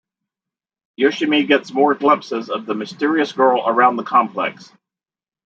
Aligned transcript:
Yoshimi 0.99 1.47
gets 1.47 1.71
more 1.71 1.93
glimpses 1.93 2.49
of 2.49 2.65
the 2.65 2.73
mysterious 2.73 3.33
girl 3.33 3.61
around 3.63 3.97
the 3.97 4.03
complex. 4.03 4.71